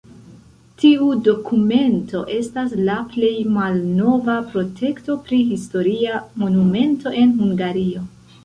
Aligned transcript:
Tiu 0.83 1.09
dokumento 1.27 2.21
estas 2.37 2.73
la 2.87 2.95
plej 3.13 3.31
malnova 3.59 4.39
protekto 4.55 5.19
pri 5.29 5.43
historia 5.53 6.19
monumento 6.47 7.15
en 7.23 7.39
Hungario. 7.45 8.07